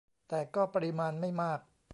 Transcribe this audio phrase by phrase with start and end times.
[0.27, 1.59] แต่ก็ปริมาณไม่มาก